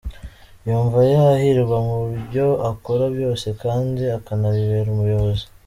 [0.67, 5.45] Yumva yahirwa mu byo akora byose kandi akanabibera umuyobozi.